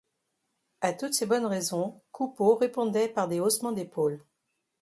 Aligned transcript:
A 0.81 0.93
toutes 0.93 1.13
ces 1.13 1.27
bonnes 1.27 1.45
raisons, 1.45 2.01
Coupeau 2.11 2.55
répondait 2.55 3.07
par 3.07 3.27
des 3.27 3.39
haussements 3.39 3.71
d'épaules. 3.71 4.25